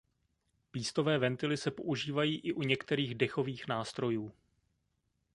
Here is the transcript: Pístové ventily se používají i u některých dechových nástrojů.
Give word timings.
Pístové 0.71 1.17
ventily 1.17 1.57
se 1.57 1.71
používají 1.71 2.39
i 2.39 2.53
u 2.53 2.61
některých 2.63 3.15
dechových 3.15 3.67
nástrojů. 3.67 4.33